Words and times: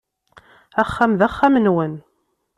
Axxam 0.81 1.11
d 1.19 1.21
axxam-nwen. 1.27 1.93